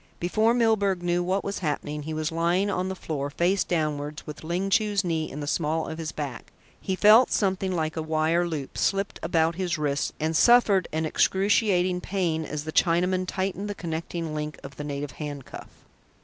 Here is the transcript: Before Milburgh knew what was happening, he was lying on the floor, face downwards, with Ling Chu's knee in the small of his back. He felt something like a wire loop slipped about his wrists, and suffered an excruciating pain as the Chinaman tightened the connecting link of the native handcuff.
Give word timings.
Before 0.19 0.55
Milburgh 0.55 1.03
knew 1.03 1.21
what 1.21 1.43
was 1.43 1.59
happening, 1.59 2.01
he 2.01 2.13
was 2.15 2.31
lying 2.31 2.71
on 2.71 2.89
the 2.89 2.95
floor, 2.95 3.29
face 3.29 3.63
downwards, 3.63 4.25
with 4.25 4.43
Ling 4.43 4.71
Chu's 4.71 5.03
knee 5.03 5.29
in 5.29 5.41
the 5.41 5.45
small 5.45 5.87
of 5.87 5.99
his 5.99 6.11
back. 6.11 6.51
He 6.81 6.95
felt 6.95 7.29
something 7.31 7.71
like 7.71 7.95
a 7.95 8.01
wire 8.01 8.47
loop 8.47 8.79
slipped 8.79 9.19
about 9.21 9.53
his 9.57 9.77
wrists, 9.77 10.11
and 10.19 10.35
suffered 10.35 10.87
an 10.91 11.05
excruciating 11.05 12.01
pain 12.01 12.45
as 12.45 12.63
the 12.63 12.71
Chinaman 12.73 13.27
tightened 13.27 13.69
the 13.69 13.75
connecting 13.75 14.33
link 14.33 14.57
of 14.63 14.75
the 14.77 14.83
native 14.83 15.11
handcuff. 15.11 15.67